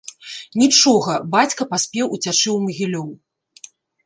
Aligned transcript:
Нічога, 0.61 1.11
бацька 1.35 1.67
паспеў 1.75 2.05
уцячы 2.15 2.49
ў 2.53 2.57
Магілёў. 2.65 3.07